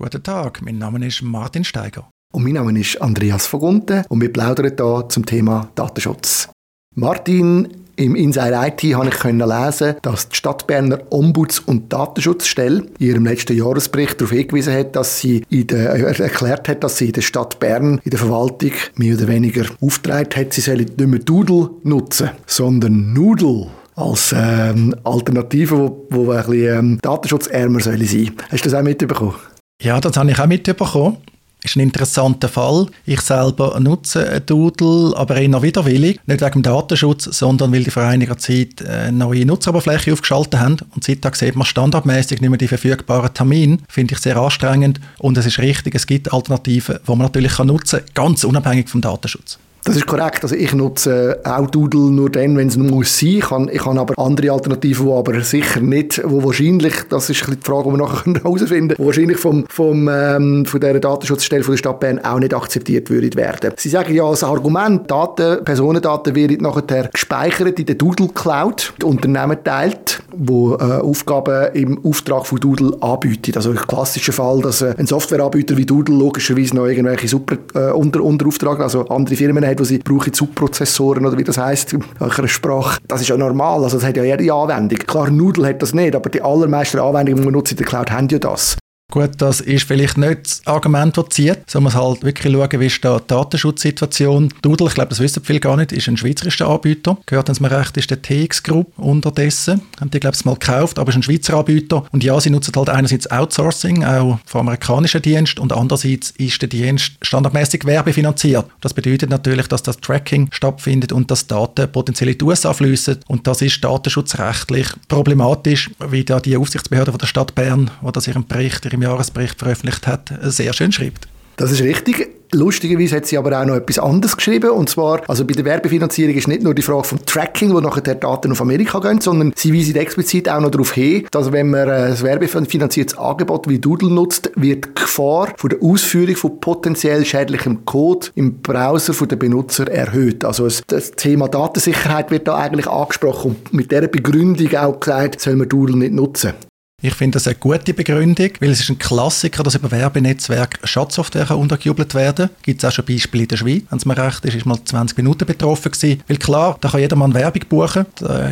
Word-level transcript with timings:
Guten 0.00 0.22
Tag, 0.22 0.62
mein 0.62 0.78
Name 0.78 1.04
ist 1.04 1.22
Martin 1.22 1.64
Steiger. 1.64 2.08
Und 2.32 2.44
mein 2.44 2.52
Name 2.52 2.78
ist 2.78 3.02
Andreas 3.02 3.48
Vogunten 3.48 4.04
und 4.08 4.20
wir 4.20 4.32
plaudern 4.32 4.70
hier 4.76 5.06
zum 5.08 5.26
Thema 5.26 5.70
Datenschutz. 5.74 6.50
Martin, 6.94 7.66
im 7.96 8.14
Inside 8.14 8.54
IT 8.54 8.94
habe 8.94 9.08
ich 9.08 9.24
lesen, 9.24 9.96
dass 10.02 10.28
die 10.28 10.36
Stadtberner 10.36 11.00
Ombuds- 11.10 11.58
und 11.58 11.92
Datenschutzstelle 11.92 12.86
in 13.00 13.06
ihrem 13.08 13.24
letzten 13.24 13.56
Jahresbericht 13.56 14.20
darauf 14.20 14.30
hingewiesen 14.30 14.72
hat, 14.72 14.94
dass 14.94 15.18
sie 15.18 15.44
der, 15.50 15.94
äh, 15.94 16.22
erklärt 16.22 16.68
hat, 16.68 16.84
dass 16.84 16.98
sie 16.98 17.06
in 17.06 17.14
der 17.14 17.22
Stadt 17.22 17.58
Bern, 17.58 18.00
in 18.04 18.10
der 18.12 18.20
Verwaltung, 18.20 18.70
mehr 18.94 19.16
oder 19.16 19.26
weniger 19.26 19.64
aufgetragen 19.80 20.30
hat, 20.36 20.52
sie 20.52 20.60
sollen 20.60 20.78
nicht 20.78 21.00
mehr 21.00 21.18
Doodle 21.18 21.70
nutzen, 21.82 22.30
sondern 22.46 23.12
Noodle 23.14 23.66
als 23.96 24.32
ähm, 24.32 24.94
Alternative, 25.02 25.76
wo, 25.76 26.06
wo 26.10 26.30
ein 26.30 26.46
bisschen 26.46 26.78
ähm, 26.78 26.98
datenschutzärmer 27.02 27.80
soll. 27.80 27.98
Hast 27.98 28.64
du 28.64 28.70
das 28.70 28.74
auch 28.74 28.84
mitbekommen? 28.84 29.34
Ja, 29.80 30.00
das 30.00 30.16
habe 30.16 30.30
ich 30.30 30.38
auch 30.38 30.46
mitbekommen 30.46 31.18
ist 31.64 31.76
ein 31.76 31.80
interessanter 31.80 32.48
Fall. 32.48 32.86
Ich 33.04 33.20
selber 33.20 33.78
nutze 33.80 34.40
Doodle, 34.40 35.12
aber 35.16 35.36
eher 35.36 35.62
widerwillig. 35.62 36.20
Nicht 36.26 36.40
wegen 36.40 36.52
dem 36.52 36.62
Datenschutz, 36.62 37.24
sondern 37.24 37.72
weil 37.72 37.84
die 37.84 37.90
vor 37.90 38.04
einiger 38.04 38.38
Zeit 38.38 38.84
eine 38.86 39.12
neue 39.12 39.44
Nutzeroberfläche 39.44 40.12
aufgeschaltet 40.12 40.60
haben. 40.60 40.76
Und 40.94 41.04
seitdem 41.04 41.34
sieht 41.34 41.56
man 41.56 41.66
standardmäßig 41.66 42.40
nicht 42.40 42.50
mehr 42.50 42.58
die 42.58 42.68
verfügbaren 42.68 43.34
Termine. 43.34 43.78
Finde 43.88 44.14
ich 44.14 44.20
sehr 44.20 44.36
anstrengend. 44.36 45.00
Und 45.18 45.36
es 45.36 45.46
ist 45.46 45.58
richtig, 45.58 45.94
es 45.94 46.06
gibt 46.06 46.32
Alternativen, 46.32 46.98
die 47.04 47.10
man 47.10 47.18
natürlich 47.18 47.58
nutzen 47.58 48.00
kann, 48.00 48.14
ganz 48.14 48.44
unabhängig 48.44 48.88
vom 48.88 49.00
Datenschutz. 49.00 49.58
Das 49.88 49.96
ist 49.96 50.06
korrekt. 50.06 50.40
Also 50.42 50.54
ich 50.54 50.74
nutze 50.74 51.40
auch 51.44 51.66
Doodle 51.70 52.10
nur 52.10 52.28
dann, 52.28 52.58
wenn 52.58 52.68
es 52.68 52.76
muss 52.76 53.18
sein. 53.18 53.28
Ich 53.28 53.50
habe, 53.50 53.72
ich 53.72 53.86
habe 53.86 53.98
aber 53.98 54.18
andere 54.18 54.52
Alternativen, 54.52 55.06
die 55.06 55.12
aber 55.12 55.40
sicher 55.40 55.80
nicht, 55.80 56.20
wo 56.22 56.44
wahrscheinlich, 56.44 56.92
das 57.08 57.30
ist 57.30 57.46
die 57.46 57.56
Frage, 57.62 57.84
die 57.84 57.94
wir 57.94 57.96
nachher 57.96 58.34
herausfinden 58.34 58.96
können, 58.96 59.06
wahrscheinlich 59.06 59.38
vom, 59.38 59.64
vom, 59.70 60.06
ähm, 60.12 60.66
von 60.66 60.80
der 60.80 61.00
Datenschutzstelle 61.00 61.64
von 61.64 61.72
der 61.72 61.78
Stadt 61.78 62.00
Bern 62.00 62.22
auch 62.22 62.38
nicht 62.38 62.52
akzeptiert 62.52 63.08
würden 63.08 63.34
werden. 63.34 63.72
Sie 63.78 63.88
sagen 63.88 64.14
ja 64.14 64.24
als 64.24 64.44
Argument, 64.44 65.10
Daten, 65.10 65.64
Personendaten 65.64 66.34
werden 66.34 66.58
nachher 66.60 67.08
gespeichert 67.10 67.80
in 67.80 67.86
der 67.86 67.94
Doodle 67.94 68.28
Cloud. 68.34 68.92
Die 69.00 69.06
Unternehmen 69.06 69.56
teilt, 69.64 70.20
wo 70.36 70.74
äh, 70.74 70.82
Aufgaben 70.82 71.72
im 71.74 72.04
Auftrag 72.04 72.46
von 72.46 72.58
Doodle 72.60 72.96
anbietet. 73.00 73.56
Also 73.56 73.70
ein 73.70 73.76
klassischer 73.76 74.32
Fall, 74.32 74.60
dass 74.60 74.82
äh, 74.82 74.94
ein 74.98 75.06
Softwareanbieter 75.06 75.76
wie 75.76 75.86
Doodle 75.86 76.14
logischerweise 76.14 76.76
noch 76.76 76.86
irgendwelche 76.86 77.28
super 77.28 77.56
äh, 77.74 77.92
unter, 77.92 78.22
Unterauftrag, 78.22 78.80
also 78.80 79.06
andere 79.08 79.36
Firmen 79.36 79.66
hat, 79.66 79.80
wo 79.80 79.84
sie 79.84 79.98
brauchen 79.98 80.32
Subprozessoren 80.32 81.24
oder 81.24 81.38
wie 81.38 81.44
das 81.44 81.58
heißt 81.58 81.94
in 81.94 82.04
einer 82.18 82.48
Sprache. 82.48 82.98
Das 83.08 83.20
ist 83.20 83.28
ja 83.28 83.36
normal, 83.36 83.84
also 83.84 83.98
das 83.98 84.06
hat 84.06 84.16
ja 84.16 84.24
jede 84.24 84.52
Anwendung. 84.52 84.98
Klar, 84.98 85.30
Noodle 85.30 85.68
hat 85.68 85.82
das 85.82 85.94
nicht, 85.94 86.14
aber 86.14 86.30
die 86.30 86.42
allermeisten 86.42 86.98
Anwendungen, 86.98 87.40
die 87.40 87.44
man 87.44 87.54
nutzt 87.54 87.72
in 87.72 87.78
der 87.78 87.86
Cloud, 87.86 88.10
haben 88.10 88.28
ja 88.28 88.38
das. 88.38 88.76
Gut, 89.10 89.30
das 89.38 89.62
ist 89.62 89.84
vielleicht 89.84 90.18
nicht 90.18 90.40
das 90.44 90.66
Argument, 90.66 91.16
das 91.16 91.30
zieht. 91.30 91.60
So 91.66 91.80
muss 91.80 91.94
halt 91.94 92.22
wirklich 92.22 92.52
schauen, 92.52 92.68
wie 92.78 92.86
ist 92.86 93.02
da 93.02 93.18
die 93.18 93.26
Datenschutzsituation. 93.28 94.52
Doodle, 94.60 94.88
ich 94.88 94.94
glaube, 94.94 95.08
das 95.08 95.20
wissen 95.20 95.42
viele 95.42 95.60
gar 95.60 95.78
nicht, 95.78 95.92
ist 95.92 96.08
ein 96.08 96.18
schweizerischer 96.18 96.68
Anbieter. 96.68 97.16
Gehört, 97.24 97.48
wenn 97.48 97.54
es 97.54 97.60
mir 97.60 97.70
recht 97.70 97.96
ist, 97.96 98.10
der 98.10 98.20
TX 98.20 98.62
Group 98.62 98.92
unterdessen. 98.98 99.80
Haben 99.98 100.10
die, 100.10 100.20
glaube 100.20 100.36
ich, 100.36 100.44
mal 100.44 100.56
gekauft, 100.56 100.98
aber 100.98 101.08
ist 101.08 101.16
ein 101.16 101.22
Schweizer 101.22 101.56
Anbieter. 101.56 102.04
Und 102.12 102.22
ja, 102.22 102.38
sie 102.38 102.50
nutzen 102.50 102.74
halt 102.76 102.90
einerseits 102.90 103.30
Outsourcing, 103.30 104.04
auch 104.04 104.40
vom 104.44 104.60
amerikanischen 104.60 105.22
Dienst, 105.22 105.58
und 105.58 105.72
andererseits 105.72 106.32
ist 106.32 106.60
der 106.60 106.68
Dienst 106.68 107.12
standardmäßig 107.22 107.86
werbefinanziert. 107.86 108.66
Das 108.82 108.92
bedeutet 108.92 109.30
natürlich, 109.30 109.68
dass 109.68 109.82
das 109.82 109.96
Tracking 109.96 110.50
stattfindet 110.52 111.12
und 111.12 111.30
dass 111.30 111.46
Daten 111.46 111.90
potenziell 111.90 112.28
in 112.28 112.36
die 112.36 112.44
USA 112.44 112.74
fließen. 112.74 113.20
Und 113.26 113.46
das 113.46 113.62
ist 113.62 113.82
datenschutzrechtlich 113.82 114.88
problematisch, 115.08 115.88
wie 116.10 116.24
da 116.24 116.40
die 116.40 116.58
Aufsichtsbehörde 116.58 117.12
von 117.12 117.18
der 117.18 117.26
Stadt 117.26 117.54
Bern, 117.54 117.90
die 118.06 118.12
das 118.12 118.28
ihren 118.28 118.46
Bericht, 118.46 118.84
im 118.98 119.02
Jahresbericht 119.02 119.58
veröffentlicht 119.58 120.06
hat, 120.06 120.32
sehr 120.42 120.72
schön 120.72 120.92
schreibt. 120.92 121.28
Das 121.56 121.72
ist 121.72 121.82
richtig. 121.82 122.28
Lustigerweise 122.54 123.16
hat 123.16 123.26
sie 123.26 123.36
aber 123.36 123.60
auch 123.60 123.66
noch 123.66 123.74
etwas 123.74 123.98
anderes 123.98 124.36
geschrieben. 124.36 124.70
Und 124.70 124.88
zwar, 124.88 125.20
also 125.28 125.44
bei 125.44 125.52
der 125.52 125.66
Werbefinanzierung 125.66 126.34
ist 126.34 126.48
nicht 126.48 126.62
nur 126.62 126.74
die 126.74 126.82
Frage 126.82 127.04
vom 127.04 127.24
Tracking, 127.26 127.74
wo 127.74 127.80
nachher 127.80 128.14
Daten 128.14 128.52
auf 128.52 128.60
Amerika 128.62 129.00
gehen, 129.00 129.20
sondern 129.20 129.52
sie 129.54 129.74
weisen 129.74 129.96
explizit 129.96 130.48
auch 130.48 130.60
noch 130.60 130.70
darauf 130.70 130.92
hin, 130.92 131.26
dass 131.30 131.52
wenn 131.52 131.70
man 131.70 131.90
ein 131.90 132.22
werbefinanziertes 132.22 133.18
Angebot 133.18 133.68
wie 133.68 133.78
Doodle 133.78 134.08
nutzt, 134.08 134.50
wird 134.54 134.86
die 134.86 134.94
Gefahr 134.94 135.52
von 135.56 135.70
der 135.70 135.82
Ausführung 135.82 136.36
von 136.36 136.60
potenziell 136.60 137.24
schädlichem 137.26 137.84
Code 137.84 138.28
im 138.34 138.62
Browser 138.62 139.12
von 139.12 139.28
der 139.28 139.36
Benutzer 139.36 139.90
erhöht. 139.90 140.44
Also 140.44 140.68
das 140.86 141.10
Thema 141.10 141.48
Datensicherheit 141.48 142.30
wird 142.30 142.48
da 142.48 142.56
eigentlich 142.56 142.86
angesprochen 142.86 143.56
und 143.56 143.74
mit 143.74 143.90
dieser 143.90 144.08
Begründung 144.08 144.74
auch 144.76 145.00
gesagt, 145.00 145.40
soll 145.40 145.56
man 145.56 145.68
Doodle 145.68 145.98
nicht 145.98 146.14
nutzen. 146.14 146.54
Ich 147.00 147.14
finde 147.14 147.36
das 147.36 147.46
eine 147.46 147.54
gute 147.54 147.94
Begründung, 147.94 148.50
weil 148.58 148.70
es 148.70 148.80
ist 148.80 148.90
ein 148.90 148.98
Klassiker, 148.98 149.62
dass 149.62 149.76
über 149.76 149.88
Werbenetzwerk 149.88 150.80
Schadsoftware 150.82 151.56
untergejubelt 151.56 152.12
werden 152.16 152.50
Gibt 152.62 152.82
es 152.82 152.88
auch 152.88 152.92
schon 152.92 153.04
Beispiele 153.04 153.44
in 153.44 153.48
der 153.48 153.56
Schweiz. 153.56 153.84
Wenn 153.88 153.98
es 153.98 154.04
mir 154.04 154.18
recht 154.18 154.44
ist, 154.44 154.56
ist 154.56 154.66
mal 154.66 154.84
20 154.84 155.16
Minuten 155.16 155.46
betroffen 155.46 155.92
gewesen. 155.92 156.24
Weil 156.26 156.38
klar, 156.38 156.76
da 156.80 156.88
kann 156.88 156.98
jedermann 156.98 157.34
Werbung 157.34 157.62
buchen. 157.68 158.04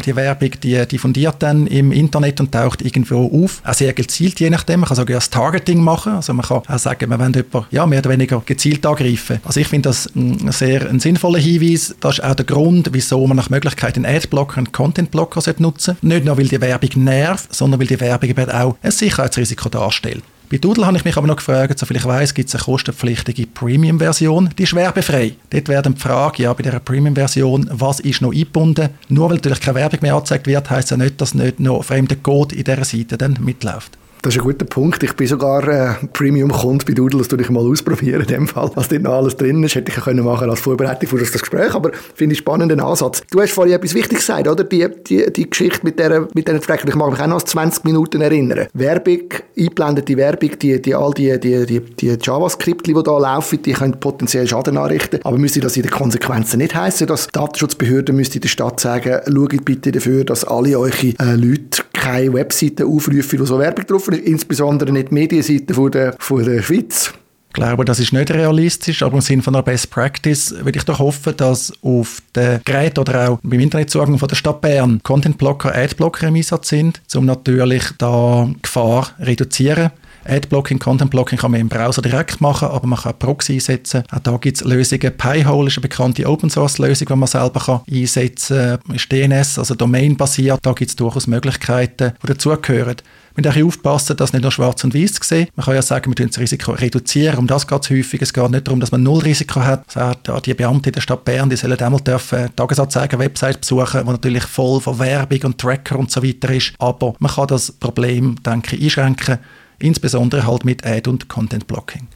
Die 0.05 0.15
Werbung, 0.15 0.51
die 0.63 0.87
diffundiert 0.87 1.35
dann 1.41 1.67
im 1.67 1.91
Internet 1.91 2.39
und 2.39 2.53
taucht 2.53 2.83
irgendwo 2.83 3.27
auf. 3.27 3.63
Auch 3.65 3.75
sehr 3.75 3.93
gezielt, 3.95 4.39
je 4.39 4.49
nachdem. 4.49 4.79
Man 4.79 4.87
kann 4.91 4.97
sogar 4.97 5.17
das 5.17 5.29
Targeting 5.29 5.83
machen. 5.83 6.13
Also 6.13 6.33
man 6.33 6.47
kann 6.47 6.63
auch 6.69 6.79
sagen, 6.79 7.09
man 7.09 7.19
will 7.19 7.43
jemanden 7.43 7.67
ja, 7.73 7.85
mehr 7.85 7.99
oder 7.99 8.11
weniger 8.11 8.41
gezielt 8.47 8.87
angreifen. 8.87 9.41
Also 9.43 9.59
ich 9.59 9.67
finde 9.67 9.89
das 9.89 10.09
ein 10.15 10.53
sehr 10.53 10.89
ein 10.89 11.01
sinnvoller 11.01 11.41
Hinweis. 11.41 11.97
Das 11.99 12.21
ist 12.21 12.25
auch 12.25 12.37
der 12.37 12.47
Grund, 12.47 12.91
wieso 12.93 13.27
man 13.27 13.39
nach 13.39 13.51
Möglichkeit 13.51 13.97
einen 13.97 14.07
Adblocker 14.07 14.59
und 14.59 14.73
Contentblocker 14.73 15.41
nutzen 15.59 15.97
sollte. 16.01 16.07
Nicht 16.07 16.25
nur, 16.25 16.39
weil 16.39 16.47
die 16.47 16.61
Werbung 16.61 17.03
nervt, 17.03 17.53
sondern 17.53 17.81
weil 17.81 17.89
die 17.89 17.99
Werbung 17.99 18.36
eben 18.39 18.51
auch 18.51 18.77
ein 18.83 18.91
Sicherheitsrisiko 18.91 19.69
darstellt. 19.69 20.23
Bei 20.49 20.59
Doodle 20.59 20.87
habe 20.87 20.97
ich 20.97 21.05
mich 21.05 21.17
aber 21.17 21.27
noch 21.27 21.37
gefragt, 21.37 21.77
soviel 21.77 21.97
ich 21.97 22.05
weiß, 22.05 22.33
gibt 22.33 22.49
es 22.49 22.55
eine 22.55 22.63
kostenpflichtige 22.63 23.49
Premium-Version, 23.49 24.51
die 24.57 24.63
ist 24.63 24.75
werbefrei. 24.75 25.35
Dort 25.51 25.69
werden 25.69 25.97
die 25.97 26.01
Frage, 26.01 26.45
ja, 26.45 26.53
bei 26.53 26.63
dieser 26.63 26.79
Premium-Version, 26.79 27.69
was 27.73 27.99
ist 27.99 28.23
noch 28.23 28.33
eingebunden? 28.33 28.91
Nur 29.09 29.29
weil 29.29 29.37
natürlich 29.37 29.61
keine 29.61 29.75
Werbung 29.75 29.99
mehr 30.03 30.15
angezeigt 30.15 30.47
wird, 30.47 30.71
heisst 30.71 30.93
ja 30.93 30.97
nicht, 30.97 31.21
dass 31.21 31.35
nicht 31.35 31.59
noch 31.59 31.83
fremder 31.83 32.15
Code 32.15 32.55
in 32.55 32.63
dieser 32.63 32.85
Seite 32.85 33.19
dann 33.19 33.39
mitläuft. 33.41 33.99
Das 34.27 34.35
ist 34.35 34.41
ein 34.41 34.45
guter 34.45 34.67
Punkt. 34.67 35.01
Ich 35.05 35.15
bin 35.15 35.29
sogar 35.29 35.69
äh, 35.69 35.95
Premium-Kunde 36.13 36.85
bei 36.85 36.95
Doodle, 36.95 37.21
das 37.21 37.29
tue 37.29 37.41
ich 37.41 37.49
mal 37.49 37.65
ausprobieren 37.65 38.23
in 38.23 38.27
dem 38.27 38.49
Fall. 38.49 38.73
Was 38.75 38.89
dort 38.89 39.03
noch 39.03 39.13
alles 39.13 39.37
drin 39.37 39.63
ist, 39.63 39.77
hätte 39.77 39.93
ich 39.93 40.03
können 40.03 40.25
machen 40.25 40.51
als 40.51 40.59
Vorbereitung 40.59 41.09
für 41.09 41.19
das 41.19 41.31
Gespräch, 41.31 41.73
aber 41.73 41.93
finde 42.13 42.33
ich 42.33 42.41
spannenden 42.41 42.81
Ansatz. 42.81 43.23
Du 43.31 43.41
hast 43.41 43.53
vorhin 43.53 43.75
etwas 43.75 43.95
Wichtiges 43.95 44.27
gesagt, 44.27 44.49
oder? 44.49 44.65
Die, 44.65 44.85
die, 45.07 45.33
die 45.33 45.49
Geschichte 45.49 45.79
mit 45.85 46.01
dieser 46.01 46.23
mit 46.35 46.49
diesen 46.49 46.61
Trackern. 46.61 46.89
Ich 46.89 46.97
mag 46.97 47.13
mich 47.13 47.21
auch 47.21 47.27
noch 47.29 47.39
an 47.39 47.47
20 47.47 47.85
Minuten 47.85 48.21
erinnern. 48.21 48.67
Werbung, 48.73 49.29
eingeblendete 49.57 50.17
Werbung, 50.17 50.59
die, 50.61 50.83
die, 50.83 50.95
all 50.97 51.15
die, 51.15 51.39
die, 51.39 51.65
die, 51.65 51.81
die 51.81 52.19
JavaScript, 52.21 52.85
die 52.85 52.95
da 52.95 53.19
laufen, 53.19 53.63
die 53.63 53.75
können 53.75 54.01
potenziell 54.01 54.49
Schaden 54.49 54.77
anrichten. 54.77 55.21
Aber 55.23 55.39
müsste 55.39 55.61
das 55.61 55.77
in 55.77 55.83
den 55.83 55.93
Konsequenzen 55.93 56.59
nicht 56.59 56.75
heißen, 56.75 57.07
dass 57.07 57.29
Datenschutzbehörden 57.29 58.17
müsste 58.17 58.41
der 58.41 58.49
Stadt 58.49 58.81
sagen, 58.81 59.21
schaut 59.25 59.65
bitte 59.65 59.93
dafür, 59.93 60.25
dass 60.25 60.45
alle 60.45 60.77
eure 60.77 61.15
äh, 61.21 61.37
Leute 61.37 61.86
keine 62.07 62.33
Webseiten 62.33 62.87
aufrufen, 62.87 63.41
wo 63.41 63.45
so 63.45 63.59
Werbung 63.59 63.87
drauf 63.87 64.09
ist, 64.09 64.21
insbesondere 64.21 64.93
nicht 64.93 65.11
die 65.11 65.15
Medienseite 65.15 65.75
von 65.75 65.91
der, 65.91 66.15
von 66.19 66.45
der 66.45 66.63
Schweiz. 66.63 67.13
Ich 67.49 67.55
glaube, 67.55 67.87
das 67.87 67.99
ist 67.99 68.13
nicht 68.13 68.31
realistisch, 68.31 69.03
aber 69.03 69.15
im 69.15 69.23
Sinne 69.23 69.43
von 69.43 69.55
einer 69.55 69.63
Best 69.63 69.91
Practice 69.91 70.55
würde 70.63 70.79
ich 70.79 70.85
doch 70.85 70.99
hoffen, 70.99 71.35
dass 71.39 71.73
auf 71.83 72.21
den 72.35 72.61
Geräten 72.65 73.01
oder 73.01 73.31
auch 73.31 73.39
beim 73.43 73.61
Internetzugang 73.61 74.19
von 74.19 74.29
der 74.29 74.37
Stadt 74.37 74.61
Bern 74.61 75.01
Content 75.03 75.39
Blocker, 75.39 75.75
Adblocker 75.75 76.29
im 76.29 76.37
Einsatz 76.37 76.69
sind, 76.69 77.01
um 77.15 77.25
natürlich 77.25 77.85
da 77.99 78.47
Gefahr 78.61 79.11
reduzieren. 79.19 79.91
Adblocking, 80.29 80.79
Content 80.79 81.11
Blocking 81.11 81.39
kann 81.39 81.51
man 81.51 81.61
im 81.61 81.69
Browser 81.69 82.03
direkt 82.03 82.41
machen, 82.41 82.69
aber 82.69 82.87
man 82.87 82.99
kann 82.99 83.13
auch 83.13 83.19
Proxy 83.19 83.55
einsetzen. 83.55 84.05
Auch 84.11 84.19
da 84.21 84.37
gibt 84.37 84.59
es 84.59 84.65
Lösungen. 84.65 85.17
Pi-hole 85.17 85.69
ist 85.69 85.77
eine 85.77 85.83
bekannte 85.83 86.27
Open-Source-Lösung, 86.27 87.09
die 87.09 87.17
man 87.17 87.27
selber 87.27 87.61
kann 87.61 87.81
einsetzen 87.91 88.79
kann. 88.85 88.95
Ist 88.95 89.11
DNS, 89.11 89.59
also 89.59 89.75
Domain-basiert. 89.75 90.59
Da 90.63 90.73
gibt 90.73 90.91
es 90.91 90.97
durchaus 90.97 91.27
Möglichkeiten, 91.27 92.13
die 92.23 92.27
dazugehören. 92.27 92.97
Müssen 93.37 93.53
auch 93.53 93.67
aufpassen, 93.67 94.17
dass 94.17 94.33
nicht 94.33 94.43
nur 94.43 94.51
schwarz 94.51 94.83
und 94.85 94.95
weiß 94.95 95.17
sehen. 95.21 95.49
Man 95.57 95.67
kann 95.67 95.75
ja 95.75 95.83
sagen, 95.83 96.11
wir 96.17 96.27
das 96.27 96.39
Risiko 96.39 96.73
reduzieren. 96.73 97.39
Um 97.39 97.47
das 97.47 97.67
geht 97.67 97.85
es 97.85 97.91
häufig. 97.91 98.23
Es 98.23 98.33
geht 98.33 98.51
nicht 98.51 98.67
darum, 98.67 98.81
dass 98.81 98.93
man 98.93 99.03
null 99.03 99.21
Risiko 99.21 99.61
hat. 99.61 99.91
Sagt, 99.91 100.31
die 100.47 100.55
Beamten 100.55 100.89
in 100.89 100.93
der 100.93 101.03
Stadt 101.03 101.25
Bern, 101.25 101.51
die 101.51 101.57
sollen 101.57 101.79
einmal 101.79 102.01
dürfen 102.01 102.49
Tagesanzeigen-Websites 102.57 103.59
besuchen, 103.59 104.01
die 104.07 104.11
natürlich 104.11 104.45
voll 104.45 104.81
von 104.81 104.99
Werbung 104.99 105.41
und 105.45 105.59
Tracker 105.59 105.99
und 105.99 106.11
so 106.11 106.23
weiter 106.23 106.49
ist. 106.51 106.73
Aber 106.79 107.15
man 107.19 107.31
kann 107.31 107.49
das 107.49 107.73
Problem, 107.73 108.37
denke 108.43 108.77
ich, 108.77 108.85
einschränken 108.85 109.39
insbesondere 109.79 110.47
halt 110.47 110.65
mit 110.65 110.87
Ad- 110.87 111.09
und 111.09 111.29
Content-Blocking. 111.29 112.07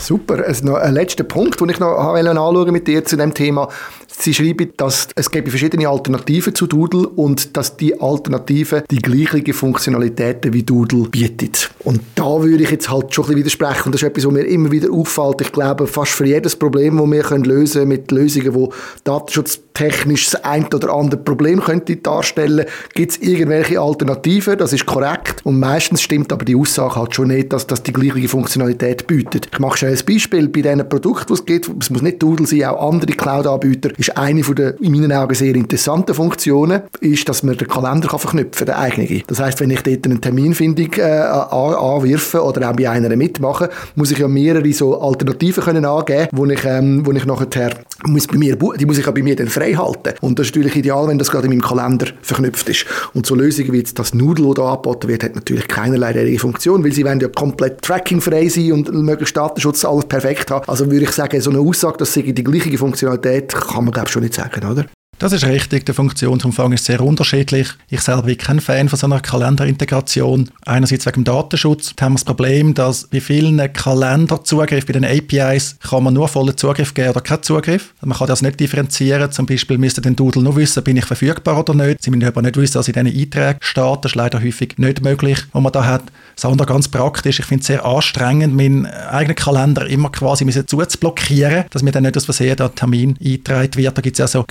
Super. 0.00 0.44
Also 0.44 0.64
noch 0.64 0.76
ein 0.76 0.94
letzter 0.94 1.24
Punkt, 1.24 1.60
den 1.60 1.68
ich 1.70 1.80
noch 1.80 1.96
anschauen 1.96 2.72
mit 2.72 2.86
dir 2.86 3.04
zu 3.04 3.16
dem 3.16 3.34
Thema. 3.34 3.68
Sie 4.06 4.34
schreiben, 4.34 4.70
dass 4.76 5.08
es 5.14 5.30
gäbe 5.30 5.50
verschiedene 5.50 5.88
Alternativen 5.88 6.54
zu 6.54 6.66
Doodle 6.66 7.08
und 7.08 7.56
dass 7.56 7.76
die 7.76 8.00
Alternative 8.00 8.84
die 8.90 8.98
gleichen 8.98 9.52
Funktionalitäten 9.52 10.52
wie 10.52 10.62
Doodle 10.62 11.08
bietet. 11.08 11.70
Und 11.84 12.00
da 12.14 12.42
würde 12.42 12.62
ich 12.62 12.70
jetzt 12.70 12.90
halt 12.90 13.14
schon 13.14 13.24
ein 13.24 13.28
bisschen 13.28 13.38
widersprechen. 13.38 13.86
Und 13.86 13.94
das 13.94 14.02
ist 14.02 14.08
etwas, 14.08 14.26
was 14.26 14.32
mir 14.32 14.44
immer 14.44 14.70
wieder 14.70 14.90
auffällt. 14.92 15.40
Ich 15.40 15.52
glaube, 15.52 15.86
fast 15.86 16.12
für 16.12 16.26
jedes 16.26 16.56
Problem, 16.56 16.98
das 16.98 17.10
wir 17.10 17.38
lösen 17.38 17.78
können 17.78 17.88
mit 17.88 18.10
Lösungen, 18.10 18.52
die 18.52 18.68
Datenschutz 19.04 19.60
technisch 19.78 20.30
das 20.30 20.44
ein 20.44 20.66
oder 20.74 20.92
andere 20.92 21.20
Problem 21.20 21.60
könnte 21.60 21.94
darstellen. 21.94 22.66
Gibt 22.94 23.12
es 23.12 23.18
irgendwelche 23.18 23.80
Alternativen? 23.80 24.58
Das 24.58 24.72
ist 24.72 24.86
korrekt. 24.86 25.40
Und 25.44 25.60
meistens 25.60 26.02
stimmt 26.02 26.32
aber 26.32 26.44
die 26.44 26.56
Aussage 26.56 26.96
halt 26.96 27.14
schon 27.14 27.28
nicht, 27.28 27.52
dass 27.52 27.66
das 27.66 27.84
die 27.84 27.92
gleiche 27.92 28.26
Funktionalität 28.26 29.06
bietet. 29.06 29.48
Ich 29.52 29.58
mache 29.60 29.78
schon 29.78 29.90
ein 29.90 29.98
Beispiel. 30.04 30.48
Bei 30.48 30.62
diesen 30.62 30.88
Produkten, 30.88 31.28
die 31.28 31.32
es 31.34 31.44
gibt, 31.44 31.70
es 31.80 31.90
muss 31.90 32.02
nicht 32.02 32.20
Doodle 32.20 32.46
sein, 32.46 32.64
auch 32.64 32.88
andere 32.90 33.12
Cloud-Anbieter, 33.12 33.90
ist 33.96 34.16
eine 34.16 34.42
von 34.42 34.56
der 34.56 34.80
in 34.80 34.92
meinen 34.92 35.12
Augen 35.12 35.34
sehr 35.34 35.54
interessanten 35.54 36.12
Funktionen, 36.12 36.82
ist, 37.00 37.28
dass 37.28 37.44
man 37.44 37.56
den 37.56 37.68
Kalender 37.68 38.08
kann 38.08 38.18
verknüpfen 38.18 38.66
kann, 38.66 38.74
den 38.74 38.82
eigenen. 38.82 39.22
Das 39.28 39.38
heißt, 39.38 39.60
wenn 39.60 39.70
ich 39.70 39.82
dort 39.82 40.06
eine 40.06 40.20
Terminfindung 40.20 40.92
äh, 40.94 41.02
anwerfe 41.02 42.42
oder 42.42 42.68
auch 42.68 42.74
bei 42.74 42.90
einer 42.90 43.14
mitmache, 43.14 43.70
muss 43.94 44.10
ich 44.10 44.18
ja 44.18 44.26
mehrere 44.26 44.72
so 44.72 45.00
Alternativen 45.00 45.62
können 45.62 45.84
angeben, 45.84 46.28
wo 46.32 46.46
ich, 46.46 46.64
ähm, 46.64 47.06
wo 47.06 47.12
ich 47.12 47.26
nachher 47.26 47.70
muss 48.06 48.26
bei 48.26 48.38
mir, 48.38 48.56
die 48.56 48.86
muss 48.86 48.98
ich 48.98 49.06
ja 49.06 49.12
bei 49.12 49.22
mir 49.22 49.36
dann 49.36 49.48
frei 49.48 49.67
halten. 49.76 50.14
Und 50.20 50.38
das 50.38 50.46
ist 50.46 50.54
natürlich 50.54 50.76
ideal, 50.76 51.08
wenn 51.08 51.18
das 51.18 51.30
gerade 51.30 51.46
in 51.46 51.52
meinem 51.52 51.62
Kalender 51.62 52.06
verknüpft 52.22 52.68
ist. 52.68 52.86
Und 53.14 53.26
so 53.26 53.34
Lösungen 53.34 53.72
wie 53.72 53.78
jetzt 53.78 53.98
das 53.98 54.14
Noodle, 54.14 54.54
das 54.54 54.64
angeboten 54.64 55.08
wird, 55.08 55.24
hat 55.24 55.34
natürlich 55.34 55.68
keinerlei 55.68 56.12
derartige 56.12 56.38
Funktion, 56.38 56.84
weil 56.84 56.92
sie 56.92 57.04
wollen 57.04 57.20
ja 57.20 57.28
komplett 57.28 57.82
trackingfrei 57.82 58.48
sein 58.48 58.72
und 58.72 58.92
möglichst 58.92 59.36
Datenschutz 59.36 59.84
alles 59.84 60.06
perfekt 60.06 60.50
haben. 60.50 60.68
Also 60.68 60.90
würde 60.90 61.04
ich 61.04 61.12
sagen, 61.12 61.40
so 61.40 61.50
eine 61.50 61.60
Aussage, 61.60 61.98
dass 61.98 62.12
sie 62.12 62.32
die 62.32 62.44
gleiche 62.44 62.76
Funktionalität, 62.78 63.54
kann 63.54 63.84
man 63.84 63.92
glaube 63.92 64.08
ich 64.08 64.12
schon 64.12 64.22
nicht 64.22 64.34
sagen, 64.34 64.64
oder? 64.64 64.86
Das 65.18 65.32
ist 65.32 65.44
richtig. 65.44 65.84
Der 65.84 65.96
Funktionsumfang 65.96 66.72
ist 66.72 66.84
sehr 66.84 67.00
unterschiedlich. 67.00 67.68
Ich 67.88 68.02
selber 68.02 68.22
bin 68.22 68.38
kein 68.38 68.60
Fan 68.60 68.88
von 68.88 68.96
so 68.96 69.06
einer 69.06 69.18
Kalenderintegration. 69.18 70.48
Einerseits 70.64 71.06
wegen 71.06 71.22
dem 71.22 71.24
Datenschutz. 71.24 71.92
Da 71.96 72.04
haben 72.04 72.12
wir 72.12 72.18
das 72.18 72.24
Problem, 72.24 72.72
dass 72.72 73.08
bei 73.08 73.20
vielen 73.20 73.60
Kalenderzugriff, 73.72 74.86
bei 74.86 74.92
den 74.92 75.04
APIs, 75.04 75.76
kann 75.80 76.04
man 76.04 76.14
nur 76.14 76.28
vollen 76.28 76.56
Zugriff 76.56 76.94
geben 76.94 77.10
oder 77.10 77.20
keinen 77.20 77.42
Zugriff. 77.42 77.94
Man 78.00 78.16
kann 78.16 78.28
das 78.28 78.42
nicht 78.42 78.60
differenzieren. 78.60 79.32
Zum 79.32 79.46
Beispiel 79.46 79.76
müsste 79.76 80.00
den 80.00 80.14
Doodle 80.14 80.40
nur 80.40 80.54
wissen, 80.54 80.84
bin 80.84 80.96
ich 80.96 81.04
verfügbar 81.04 81.58
oder 81.58 81.74
nicht. 81.74 82.00
Sie 82.00 82.12
müssen 82.12 82.24
aber 82.24 82.42
nicht 82.42 82.56
wissen, 82.56 82.74
dass 82.74 82.86
in 82.86 82.94
diesen 82.94 83.20
Einträgen 83.20 83.58
steht. 83.60 83.98
Das 84.02 84.12
ist 84.12 84.14
leider 84.14 84.40
häufig 84.40 84.78
nicht 84.78 85.02
möglich, 85.02 85.38
was 85.52 85.62
man 85.62 85.72
da 85.72 85.84
hat. 85.84 86.04
Das 86.36 86.44
andere 86.44 86.68
ganz 86.68 86.86
praktisch. 86.86 87.40
Ich 87.40 87.46
finde 87.46 87.62
es 87.62 87.66
sehr 87.66 87.84
anstrengend, 87.84 88.54
meinen 88.54 88.86
eigenen 88.86 89.34
Kalender 89.34 89.84
immer 89.88 90.10
quasi 90.10 90.48
zuzublockieren, 90.48 91.64
dass 91.70 91.82
mir 91.82 91.90
dann 91.90 92.04
nicht 92.04 92.16
aus 92.16 92.26
Versehen 92.26 92.56
der 92.56 92.72
Termin 92.72 93.16
eingetragen 93.18 93.74
wird. 93.74 93.98
Da 93.98 94.02
gibt 94.02 94.14
es 94.14 94.18
ja 94.18 94.28
so 94.28 94.44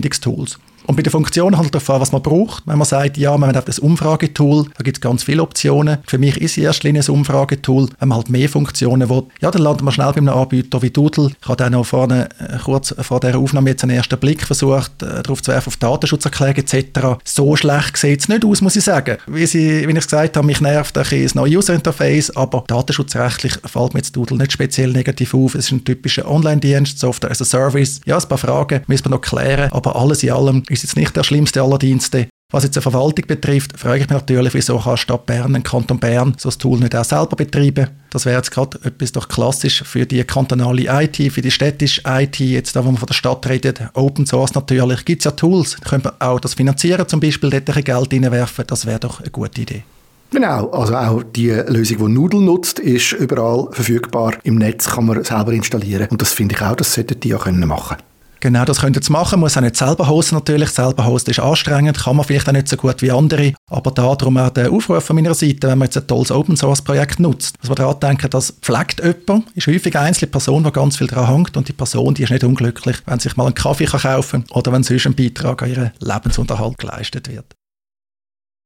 index 0.00 0.18
tools. 0.18 0.56
Und 0.86 0.96
bei 0.96 1.02
der 1.02 1.12
Funktion 1.12 1.56
handelt 1.56 1.74
es 1.74 1.84
davon, 1.84 2.00
was 2.00 2.12
man 2.12 2.22
braucht. 2.22 2.66
Wenn 2.66 2.78
man 2.78 2.86
sagt, 2.86 3.16
ja, 3.16 3.36
man 3.36 3.54
hat 3.54 3.68
ein 3.68 3.78
Umfragetool, 3.78 4.66
da 4.76 4.82
gibt 4.82 4.96
es 4.96 5.00
ganz 5.00 5.22
viele 5.22 5.42
Optionen. 5.42 5.98
Für 6.06 6.18
mich 6.18 6.40
ist 6.40 6.56
in 6.56 6.64
erster 6.64 6.88
Linie 6.88 7.02
ein 7.02 7.10
Umfragetool. 7.10 7.88
Wenn 7.98 8.08
man 8.08 8.18
halt 8.18 8.30
mehr 8.30 8.48
Funktionen 8.48 9.08
will, 9.08 9.24
ja, 9.40 9.50
dann 9.50 9.62
landet 9.62 9.82
man 9.82 9.92
schnell 9.92 10.12
bei 10.12 10.18
einem 10.18 10.30
Anbieter 10.30 10.82
wie 10.82 10.90
Doodle. 10.90 11.30
Ich 11.40 11.48
habe 11.48 11.56
dann 11.56 11.72
noch 11.72 11.86
vorne, 11.86 12.28
äh, 12.38 12.58
kurz 12.58 12.94
vor 13.00 13.20
dieser 13.20 13.38
Aufnahme 13.38 13.70
jetzt 13.70 13.82
einen 13.82 13.96
ersten 13.96 14.18
Blick 14.18 14.42
versucht, 14.42 15.02
äh, 15.02 15.22
darauf 15.22 15.42
zu 15.42 15.52
werfen, 15.52 15.68
auf 15.68 15.76
Datenschutzerklärung 15.76 16.56
etc. 16.56 17.18
So 17.24 17.56
schlecht 17.56 17.96
sieht 17.96 18.20
es 18.20 18.28
nicht 18.28 18.44
aus, 18.44 18.60
muss 18.60 18.76
ich 18.76 18.84
sagen. 18.84 19.18
Wie, 19.26 19.46
sie, 19.46 19.86
wie 19.86 19.92
ich 19.92 19.98
es 19.98 20.06
gesagt 20.06 20.36
habe, 20.36 20.46
mich 20.46 20.60
nervt 20.60 20.96
ein 20.96 21.04
das 21.10 21.34
neue 21.34 21.58
User-Interface, 21.58 22.36
aber 22.36 22.64
datenschutzrechtlich 22.66 23.52
fällt 23.64 23.94
mir 23.94 24.00
jetzt 24.00 24.16
Doodle 24.16 24.38
nicht 24.38 24.52
speziell 24.52 24.92
negativ 24.92 25.34
auf. 25.34 25.54
Es 25.54 25.66
ist 25.66 25.72
ein 25.72 25.84
typischer 25.84 26.28
Online-Dienst, 26.28 26.98
Software 26.98 27.30
as 27.30 27.42
a 27.42 27.44
Service. 27.44 28.00
Ja, 28.06 28.18
ein 28.18 28.28
paar 28.28 28.38
Fragen 28.38 28.82
müssen 28.86 29.06
wir 29.06 29.10
noch 29.10 29.20
klären, 29.20 29.70
aber 29.72 29.96
alles 29.96 30.22
in 30.22 30.32
allem 30.32 30.62
ist 30.70 30.82
jetzt 30.82 30.96
nicht 30.96 31.16
der 31.16 31.24
schlimmste 31.24 31.62
aller 31.62 31.78
Dienste. 31.78 32.28
Was 32.52 32.64
jetzt 32.64 32.76
eine 32.76 32.82
Verwaltung 32.82 33.26
betrifft, 33.28 33.78
frage 33.78 34.02
ich 34.02 34.10
mich 34.10 34.18
natürlich, 34.18 34.54
wieso 34.54 34.78
kann 34.78 34.96
Stadt 34.96 35.24
Bern, 35.24 35.54
ein 35.54 35.62
Kanton 35.62 36.00
Bern, 36.00 36.34
so 36.36 36.48
ein 36.48 36.58
Tool 36.58 36.80
nicht 36.80 36.96
auch 36.96 37.04
selber 37.04 37.36
betreiben? 37.36 37.88
Das 38.10 38.26
wäre 38.26 38.38
jetzt 38.38 38.50
gerade 38.50 38.76
etwas 38.82 39.12
doch 39.12 39.28
klassisch 39.28 39.84
für 39.84 40.04
die 40.04 40.24
kantonale 40.24 40.86
IT, 40.88 41.32
für 41.32 41.42
die 41.42 41.50
städtische 41.52 42.02
IT, 42.04 42.40
jetzt 42.40 42.74
da, 42.74 42.84
wo 42.84 42.90
man 42.90 42.96
von 42.96 43.06
der 43.06 43.14
Stadt 43.14 43.48
redet, 43.48 43.80
Open 43.94 44.26
Source 44.26 44.54
natürlich, 44.54 45.04
gibt 45.04 45.20
es 45.20 45.26
ja 45.26 45.30
Tools, 45.30 45.76
könnte 45.80 46.08
man 46.08 46.28
auch 46.28 46.40
das 46.40 46.54
finanzieren, 46.54 47.06
zum 47.06 47.20
Beispiel 47.20 47.50
dort 47.50 47.70
ein 47.70 47.84
Geld 47.84 48.12
reinwerfen, 48.12 48.64
das 48.66 48.84
wäre 48.84 48.98
doch 48.98 49.20
eine 49.20 49.30
gute 49.30 49.60
Idee. 49.60 49.84
Genau, 50.32 50.70
also 50.70 50.96
auch 50.96 51.22
die 51.22 51.50
Lösung, 51.50 51.98
die 51.98 52.12
Noodle 52.12 52.40
nutzt, 52.40 52.80
ist 52.80 53.12
überall 53.12 53.68
verfügbar. 53.72 54.34
Im 54.44 54.56
Netz 54.56 54.88
kann 54.88 55.06
man 55.06 55.22
selber 55.22 55.52
installieren 55.52 56.08
und 56.10 56.20
das 56.20 56.32
finde 56.32 56.56
ich 56.56 56.62
auch, 56.62 56.74
das 56.74 56.94
sollten 56.94 57.18
die 57.20 57.30
können 57.30 57.66
machen 57.68 57.96
Genau, 58.42 58.64
das 58.64 58.80
könnt 58.80 58.96
ihr 58.96 59.00
jetzt 59.00 59.10
machen, 59.10 59.38
muss 59.38 59.58
auch 59.58 59.60
nicht 59.60 59.76
selber 59.76 60.08
hosten 60.08 60.34
natürlich. 60.34 60.70
Selber 60.70 61.04
hosten 61.04 61.30
ist 61.30 61.40
anstrengend, 61.40 61.98
kann 61.98 62.16
man 62.16 62.24
vielleicht 62.24 62.48
auch 62.48 62.52
nicht 62.52 62.68
so 62.68 62.76
gut 62.76 63.02
wie 63.02 63.10
andere. 63.10 63.52
Aber 63.68 63.90
da 63.90 64.14
darum 64.14 64.38
auch 64.38 64.48
der 64.48 64.72
Aufruf 64.72 65.04
von 65.04 65.16
meiner 65.16 65.34
Seite, 65.34 65.68
wenn 65.68 65.76
man 65.76 65.86
jetzt 65.86 65.98
ein 65.98 66.06
tolles 66.06 66.30
Open 66.30 66.56
Source 66.56 66.80
Projekt 66.80 67.20
nutzt, 67.20 67.56
dass 67.60 67.70
wir 67.70 67.74
daran 67.74 68.00
denken, 68.00 68.30
das 68.30 68.54
pflegt 68.62 69.02
jemand, 69.04 69.44
ist 69.54 69.66
häufig 69.66 69.94
eine 69.94 70.06
einzelne 70.06 70.30
Person, 70.30 70.64
die 70.64 70.72
ganz 70.72 70.96
viel 70.96 71.06
daran 71.06 71.34
hängt 71.34 71.56
und 71.58 71.68
die 71.68 71.74
Person, 71.74 72.14
die 72.14 72.22
ist 72.22 72.30
nicht 72.30 72.42
unglücklich, 72.42 72.96
wenn 73.04 73.18
sie 73.18 73.28
sich 73.28 73.36
mal 73.36 73.44
einen 73.44 73.54
Kaffee 73.54 73.84
kaufen 73.84 74.46
kann 74.46 74.56
oder 74.56 74.72
wenn 74.72 74.82
sonst 74.82 75.06
ein 75.06 75.14
Beitrag 75.14 75.62
an 75.62 75.68
ihren 75.68 75.90
Lebensunterhalt 76.00 76.78
geleistet 76.78 77.28
wird. 77.28 77.59